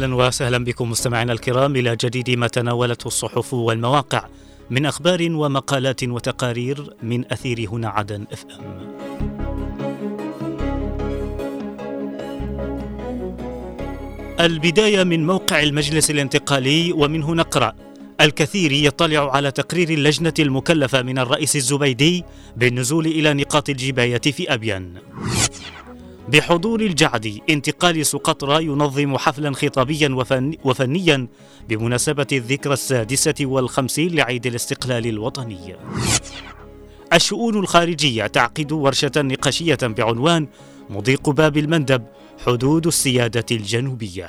[0.00, 4.24] أهلا وسهلا بكم مستمعينا الكرام إلى جديد ما تناولته الصحف والمواقع
[4.70, 8.88] من أخبار ومقالات وتقارير من أثير هنا عدن إف إم.
[14.40, 17.72] البداية من موقع المجلس الانتقالي ومنه نقرأ
[18.20, 22.24] الكثير يطلع على تقرير اللجنة المكلفة من الرئيس الزبيدي
[22.56, 24.94] بالنزول إلى نقاط الجباية في ابين.
[26.28, 31.26] بحضور الجعدي انتقال سقطرى ينظم حفلا خطابيا وفن وفنيا
[31.68, 35.76] بمناسبة الذكرى السادسة والخمسين لعيد الاستقلال الوطني.
[37.12, 40.46] الشؤون الخارجية تعقد ورشة نقاشية بعنوان
[40.90, 42.02] مضيق باب المندب
[42.46, 44.28] حدود السيادة الجنوبية.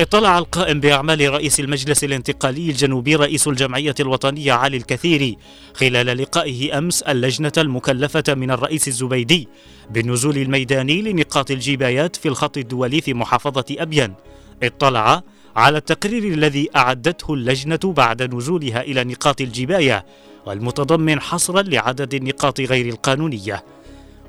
[0.00, 5.36] اطلع القائم بأعمال رئيس المجلس الانتقالي الجنوبي رئيس الجمعية الوطنية علي الكثيري
[5.74, 9.48] خلال لقائه أمس اللجنة المكلفة من الرئيس الزبيدي
[9.90, 14.14] بالنزول الميداني لنقاط الجبايات في الخط الدولي في محافظة أبين
[14.62, 15.22] اطلع
[15.56, 20.04] على التقرير الذي أعدته اللجنة بعد نزولها إلى نقاط الجباية
[20.46, 23.64] والمتضمن حصرا لعدد النقاط غير القانونية.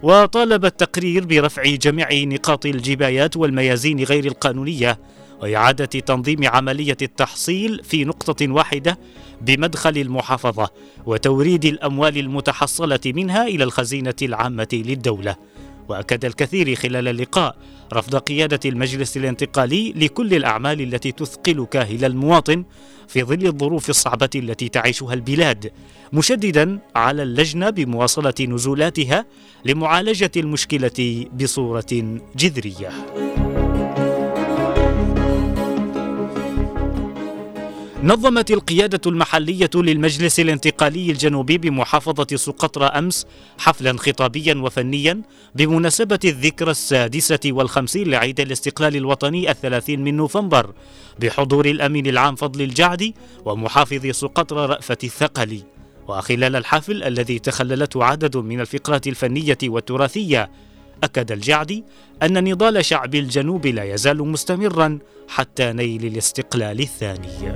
[0.03, 4.99] وطالب التقرير برفع جميع نقاط الجبايات والميازين غير القانونية
[5.41, 8.99] وإعادة تنظيم عملية التحصيل في نقطة واحدة
[9.41, 10.69] بمدخل المحافظة
[11.05, 15.35] وتوريد الأموال المتحصلة منها إلى الخزينة العامة للدولة.
[15.89, 17.55] وأكد الكثير خلال اللقاء
[17.93, 22.65] رفض قيادة المجلس الانتقالي لكل الأعمال التي تثقل كاهل المواطن
[23.07, 25.71] في ظل الظروف الصعبة التي تعيشها البلاد
[26.13, 29.25] مشددا على اللجنة بمواصلة نزولاتها
[29.65, 32.91] لمعالجة المشكلة بصورة جذرية
[38.03, 43.25] نظمت القيادة المحلية للمجلس الانتقالي الجنوبي بمحافظة سقطرى أمس
[43.57, 45.21] حفلا خطابيا وفنيا
[45.55, 50.73] بمناسبة الذكرى السادسة والخمسين لعيد الاستقلال الوطني الثلاثين من نوفمبر
[51.19, 53.15] بحضور الأمين العام فضل الجعدي
[53.45, 55.63] ومحافظ سقطرى رأفة الثقلي
[56.07, 60.49] وخلال الحفل الذي تخللته عدد من الفقرات الفنية والتراثية
[61.03, 61.83] أكد الجعدي
[62.23, 67.53] أن نضال شعب الجنوب لا يزال مستمرا حتى نيل الاستقلال الثاني.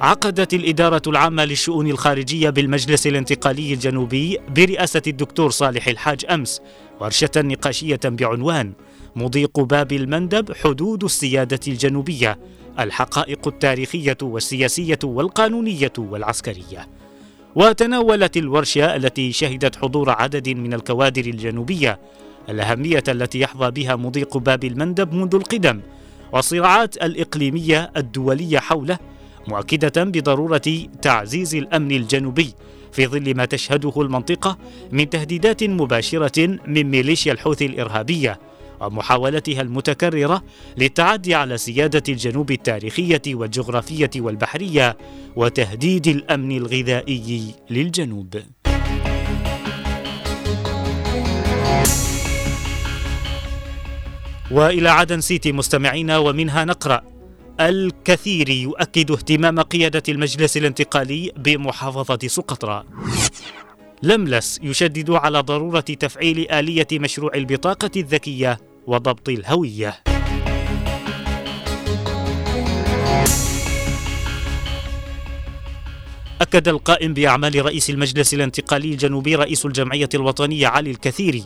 [0.00, 6.60] عقدت الإدارة العامة للشؤون الخارجية بالمجلس الانتقالي الجنوبي برئاسة الدكتور صالح الحاج أمس
[7.00, 8.72] ورشة نقاشية بعنوان
[9.16, 12.38] مضيق باب المندب حدود السيادة الجنوبية
[12.78, 16.99] الحقائق التاريخية والسياسية والقانونية والعسكرية.
[17.54, 21.98] وتناولت الورشة التي شهدت حضور عدد من الكوادر الجنوبية
[22.48, 25.80] الأهمية التي يحظى بها مضيق باب المندب منذ القدم
[26.32, 28.98] والصراعات الإقليمية الدولية حوله
[29.48, 32.54] مؤكدة بضرورة تعزيز الأمن الجنوبي
[32.92, 34.58] في ظل ما تشهده المنطقة
[34.92, 38.38] من تهديدات مباشرة من ميليشيا الحوثي الإرهابية.
[38.80, 40.42] ومحاولتها المتكررة
[40.76, 44.96] للتعدي على سيادة الجنوب التاريخية والجغرافية والبحرية
[45.36, 48.40] وتهديد الأمن الغذائي للجنوب.
[54.50, 57.02] وإلى عدن سيتي مستمعينا ومنها نقرأ
[57.60, 62.84] الكثير يؤكد اهتمام قيادة المجلس الانتقالي بمحافظة سقطرى
[64.02, 69.94] لملس يشدد على ضرورة تفعيل آلية مشروع البطاقة الذكية وضبط الهوية
[76.40, 81.44] أكد القائم بأعمال رئيس المجلس الانتقالي الجنوبي رئيس الجمعية الوطنية علي الكثيري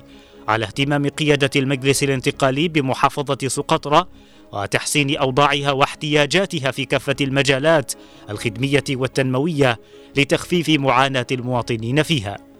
[0.48, 4.06] على اهتمام قيادة المجلس الانتقالي بمحافظة سقطرى
[4.52, 7.92] وتحسين أوضاعها واحتياجاتها في كافة المجالات
[8.30, 9.78] الخدمية والتنموية
[10.16, 12.53] لتخفيف معاناة المواطنين فيها.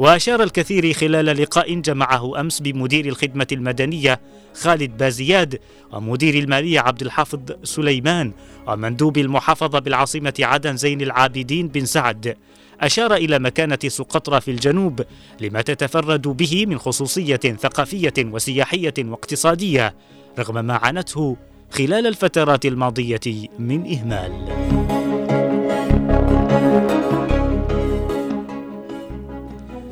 [0.00, 4.20] وأشار الكثير خلال لقاء جمعه أمس بمدير الخدمة المدنية
[4.54, 5.60] خالد بازياد
[5.92, 8.32] ومدير المالية عبد الحافظ سليمان
[8.66, 12.36] ومندوب المحافظة بالعاصمة عدن زين العابدين بن سعد
[12.80, 15.02] أشار إلى مكانة سقطرى في الجنوب
[15.40, 19.94] لما تتفرد به من خصوصية ثقافية وسياحية واقتصادية
[20.38, 21.36] رغم ما عانته
[21.70, 24.99] خلال الفترات الماضية من إهمال.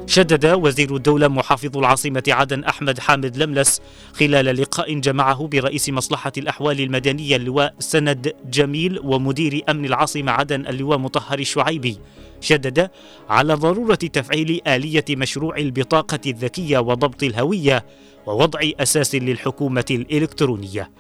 [0.09, 3.81] شدد وزير الدولة محافظ العاصمة عدن أحمد حامد لملس
[4.13, 10.99] خلال لقاء جمعه برئيس مصلحة الأحوال المدنية اللواء سند جميل ومدير أمن العاصمة عدن اللواء
[10.99, 11.99] مطهر الشعيبي.
[12.41, 12.91] شدد
[13.29, 17.85] على ضرورة تفعيل آلية مشروع البطاقة الذكية وضبط الهوية
[18.27, 20.91] ووضع أساس للحكومة الإلكترونية.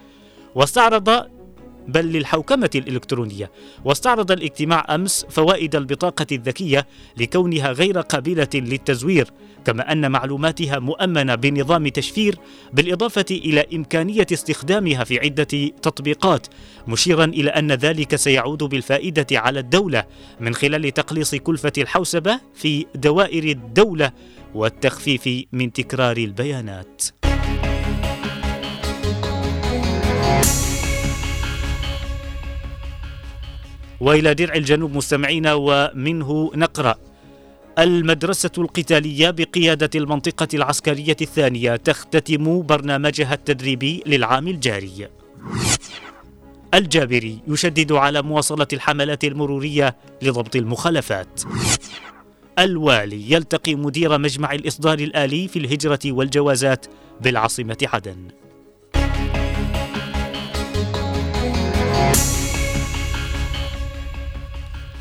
[0.55, 1.38] واستعرض
[1.89, 3.51] بل للحوكمة الإلكترونية.
[3.85, 6.87] واستعرض الاجتماع أمس فوائد البطاقة الذكية
[7.17, 9.31] لكونها غير قابلة للتزوير
[9.65, 12.39] كما أن معلوماتها مؤمنة بنظام تشفير
[12.73, 16.47] بالإضافة إلى إمكانية استخدامها في عدة تطبيقات
[16.89, 20.05] مشيرا إلى أن ذلك سيعود بالفائدة على الدولة
[20.41, 24.13] من خلال تقليص كلفة الحوسبة في دوائر الدولة
[24.55, 27.03] والتخفيف من تكرار البيانات.
[34.01, 36.95] وإلى درع الجنوب مستمعين ومنه نقرأ
[37.79, 45.09] المدرسة القتالية بقيادة المنطقة العسكرية الثانية تختتم برنامجها التدريبي للعام الجاري.
[46.75, 51.41] الجابري يشدد على مواصلة الحملات المرورية لضبط المخالفات.
[52.59, 56.87] الوالي يلتقي مدير مجمع الإصدار الآلي في الهجرة والجوازات
[57.21, 58.29] بالعاصمة عدن.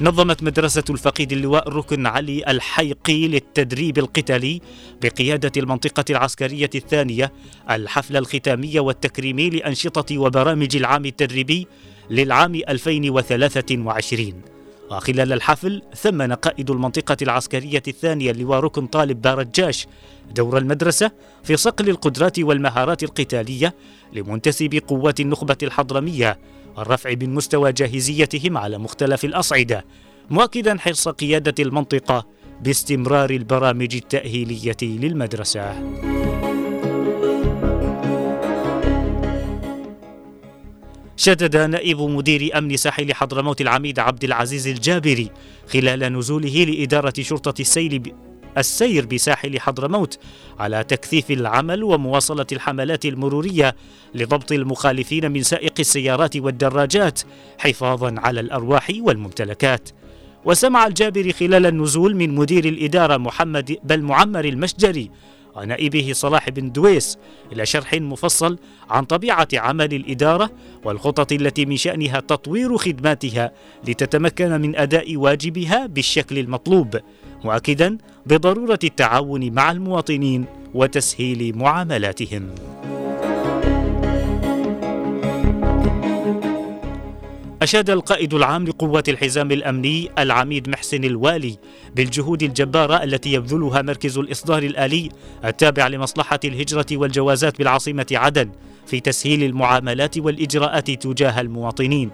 [0.02, 4.62] نظمت مدرسة الفقيد اللواء ركن علي الحيقي للتدريب القتالي
[5.02, 7.32] بقيادة المنطقة العسكرية الثانية
[7.70, 11.68] الحفل الختامي والتكريمي لأنشطة وبرامج العام التدريبي
[12.10, 14.42] للعام 2023
[14.92, 19.88] وخلال الحفل ثمن قائد المنطقة العسكرية الثانية اللواء ركن طالب بارجاش
[20.36, 21.12] دور المدرسة
[21.44, 23.76] في صقل القدرات والمهارات القتالية
[24.14, 26.40] لمنتسبي قوات النخبة الحضرمية
[26.78, 29.86] والرفع من مستوى جاهزيتهم على مختلف الأصعدة
[30.30, 32.28] مؤكدا حرص قيادة المنطقة
[32.62, 35.98] باستمرار البرامج التأهيلية للمدرسة.
[41.18, 45.32] شدد نائب مدير أمن ساحل حضرموت العميد عبد العزيز الجابري
[45.68, 50.20] خلال نزوله لإدارة شرطة السير بساحل حضرموت
[50.60, 53.76] على تكثيف العمل ومواصلة الحملات المرورية
[54.16, 57.22] لضبط المخالفين من سائقي السيارات والدراجات
[57.58, 59.90] حفاظا على الأرواح والممتلكات.
[60.46, 65.12] وسمع الجابري خلال النزول من مدير الإدارة محمد بل معمر المشجري
[65.56, 67.18] ونائبه صلاح بن دويس
[67.52, 68.58] إلى شرح مفصل
[68.90, 70.50] عن طبيعة عمل الإدارة
[70.84, 73.52] والخطط التي من شأنها تطوير خدماتها
[73.88, 77.00] لتتمكن من أداء واجبها بالشكل المطلوب.
[77.44, 82.50] مؤكدا بضرورة التعاون مع المواطنين وتسهيل معاملاتهم.
[87.62, 91.58] أشاد القائد العام لقوات الحزام الأمني العميد محسن الوالي
[91.96, 95.10] بالجهود الجبارة التي يبذلها مركز الإصدار الآلي
[95.46, 98.50] التابع لمصلحة الهجرة والجوازات بالعاصمة عدن
[98.86, 102.10] في تسهيل المعاملات والإجراءات تجاه المواطنين.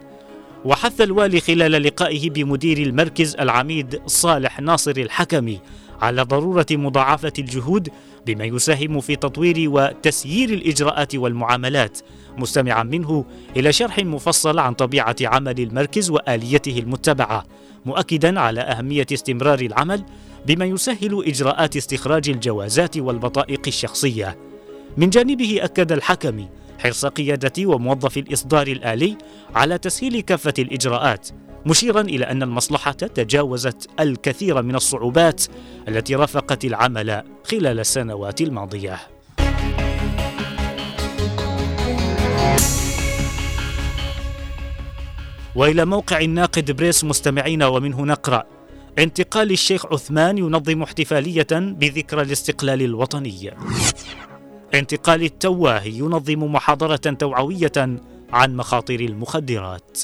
[0.66, 5.60] وحث الوالي خلال لقائه بمدير المركز العميد صالح ناصر الحكمي
[6.02, 7.90] على ضرورة مضاعفة الجهود
[8.26, 12.00] بما يساهم في تطوير وتسيير الإجراءات والمعاملات.
[12.38, 13.26] مستمعا منه
[13.58, 17.46] إلى شرح مفصل عن طبيعة عمل المركز وآليته المتبعة
[17.86, 20.04] مؤكدا على أهمية استمرار العمل
[20.48, 24.38] بما يسهل إجراءات استخراج الجوازات والبطائق الشخصية.
[24.98, 26.50] من جانبه أكد الحكمي
[26.84, 29.18] حرص قيادة وموظف الإصدار الآلي
[29.56, 31.30] على تسهيل كافة الإجراءات
[31.66, 35.44] مشيرا إلى أن المصلحة تجاوزت الكثير من الصعوبات
[35.88, 39.00] التي رافقت العمل خلال السنوات الماضية.
[45.56, 48.44] وإلى موقع الناقد بريس مستمعين ومنه نقرأ
[49.00, 53.52] انتقال الشيخ عثمان ينظم احتفالية بذكرى الاستقلال الوطني.
[54.74, 58.00] انتقال التواه ينظم محاضرة توعوية
[58.34, 59.98] عن مخاطر المخدرات.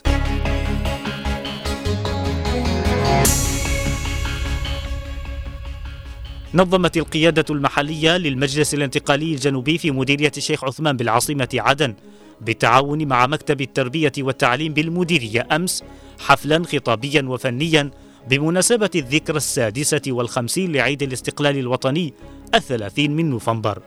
[6.53, 11.93] نظمت القيادة المحلية للمجلس الانتقالي الجنوبي في مديرية الشيخ عثمان بالعاصمة عدن
[12.41, 15.83] بالتعاون مع مكتب التربية والتعليم بالمديرية أمس
[16.19, 17.91] حفلا خطابيا وفنيا
[18.29, 22.13] بمناسبة الذكرى السادسة والخمسين لعيد الاستقلال الوطني
[22.55, 23.81] الثلاثين من نوفمبر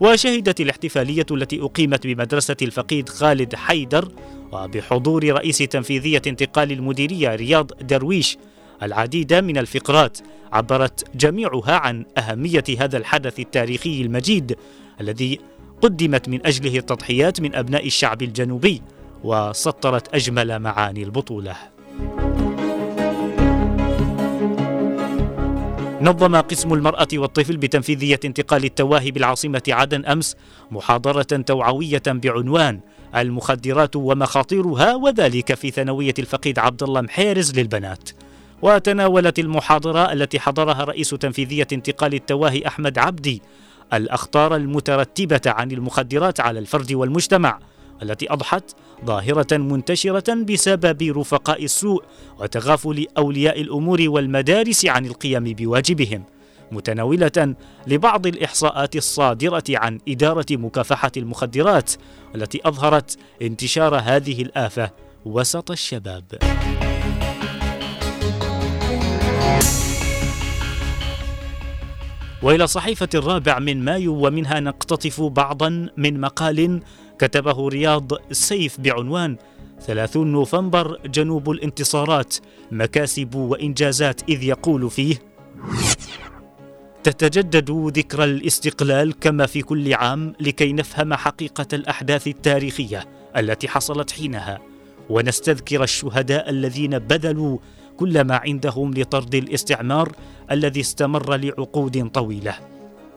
[0.00, 4.08] وشهدت الاحتفالية التي أقيمت بمدرسة الفقيد خالد حيدر
[4.52, 8.38] وبحضور رئيس تنفيذية انتقال المديرية رياض درويش
[8.82, 10.18] العديد من الفقرات
[10.52, 14.56] عبرت جميعها عن أهمية هذا الحدث التاريخي المجيد
[15.00, 15.40] الذي
[15.82, 18.82] قدمت من أجله التضحيات من أبناء الشعب الجنوبي
[19.24, 21.75] وسطرت أجمل معاني البطولة.
[26.06, 30.36] نظم قسم المرأة والطفل بتنفيذية انتقال التواهي بالعاصمة عدن أمس
[30.70, 32.80] محاضرة توعوية بعنوان
[33.16, 38.10] المخدرات ومخاطرها وذلك في ثانوية الفقيد عبد الله محيرز للبنات.
[38.62, 43.42] وتناولت المحاضرة التي حضرها رئيس تنفيذية انتقال التواهي أحمد عبدي
[43.92, 47.58] الأخطار المترتبة عن المخدرات على الفرد والمجتمع
[48.02, 48.64] التي أضحت
[49.04, 52.04] ظاهرة منتشرة بسبب رفقاء السوء
[52.38, 56.24] وتغافل أولياء الأمور والمدارس عن القيام بواجبهم
[56.72, 57.54] متناولة
[57.86, 61.92] لبعض الإحصاءات الصادرة عن إدارة مكافحة المخدرات
[62.34, 64.90] والتي أظهرت انتشار هذه الآفة
[65.24, 66.24] وسط الشباب.
[72.42, 76.80] وإلى صحيفة الرابع من مايو ومنها نقتطف بعضا من مقال
[77.18, 79.36] كتبه رياض سيف بعنوان
[79.80, 82.36] 30 نوفمبر جنوب الانتصارات
[82.70, 85.16] مكاسب وإنجازات إذ يقول فيه
[87.04, 93.04] تتجدد ذكرى الاستقلال كما في كل عام لكي نفهم حقيقة الأحداث التاريخية
[93.36, 94.58] التي حصلت حينها
[95.10, 97.58] ونستذكر الشهداء الذين بذلوا
[97.96, 100.12] كل ما عندهم لطرد الاستعمار
[100.50, 102.54] الذي استمر لعقود طويلة.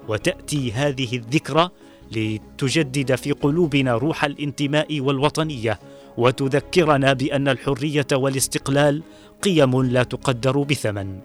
[0.07, 1.69] وتأتي هذه الذكرى
[2.11, 5.79] لتجدد في قلوبنا روح الانتماء والوطنية
[6.17, 9.03] وتذكرنا بأن الحرية والاستقلال
[9.41, 11.19] قيم لا تقدر بثمن.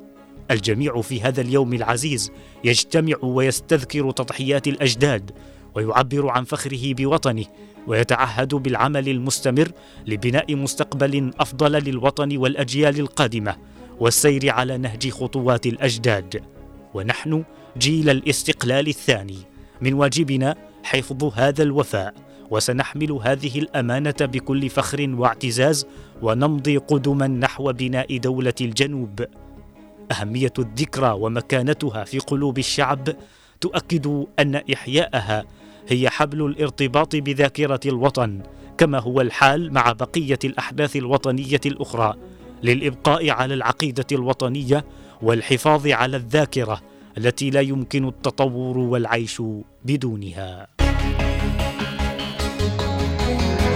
[0.50, 2.32] الجميع في هذا اليوم العزيز
[2.64, 5.30] يجتمع ويستذكر تضحيات الأجداد
[5.74, 7.44] ويعبر عن فخره بوطنه
[7.86, 9.68] ويتعهد بالعمل المستمر
[10.06, 13.56] لبناء مستقبل أفضل للوطن والأجيال القادمة
[14.00, 16.42] والسير على نهج خطوات الأجداد.
[16.94, 17.44] ونحن
[17.78, 19.38] جيل الاستقلال الثاني.
[19.80, 22.14] من واجبنا حفظ هذا الوفاء
[22.50, 25.86] وسنحمل هذه الأمانة بكل فخر واعتزاز
[26.22, 29.24] ونمضي قدما نحو بناء دولة الجنوب.
[30.12, 33.08] أهمية الذكرى ومكانتها في قلوب الشعب
[33.60, 35.44] تؤكد أن إحياءها
[35.88, 38.40] هي حبل الارتباط بذاكرة الوطن
[38.78, 42.14] كما هو الحال مع بقية الأحداث الوطنية الأخرى
[42.62, 44.84] للإبقاء على العقيدة الوطنية
[45.22, 46.80] والحفاظ على الذاكرة
[47.18, 49.42] التي لا يمكن التطور والعيش
[49.84, 50.66] بدونها.